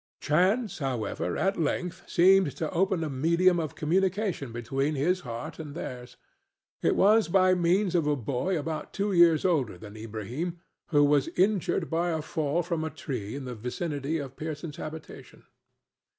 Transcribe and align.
Chance, 0.19 0.79
however, 0.79 1.37
at 1.37 1.59
length 1.59 2.09
seemed 2.09 2.57
to 2.57 2.71
open 2.71 3.03
a 3.03 3.07
medium 3.11 3.59
of 3.59 3.75
communication 3.75 4.51
between 4.51 4.95
his 4.95 5.19
heart 5.19 5.59
and 5.59 5.75
theirs; 5.75 6.17
it 6.81 6.95
was 6.95 7.27
by 7.27 7.53
means 7.53 7.93
of 7.93 8.07
a 8.07 8.15
boy 8.15 8.57
about 8.57 8.93
two 8.93 9.13
years 9.13 9.45
older 9.45 9.77
than 9.77 9.95
Ilbrahim, 9.95 10.57
who 10.87 11.03
was 11.03 11.27
injured 11.37 11.87
by 11.91 12.09
a 12.09 12.23
fall 12.23 12.63
from 12.63 12.83
a 12.83 12.89
tree 12.89 13.35
in 13.35 13.45
the 13.45 13.53
vicinity 13.53 14.17
of 14.17 14.35
Pearson's 14.37 14.77
habitation. 14.77 15.43